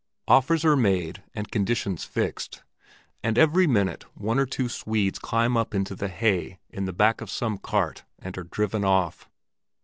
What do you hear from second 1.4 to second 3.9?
conditions fixed, and every